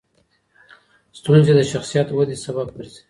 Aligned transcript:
ستونزې 1.19 1.53
د 1.55 1.61
شخصیت 1.71 2.07
ودې 2.17 2.37
سبب 2.45 2.67
ګرځي. 2.75 2.99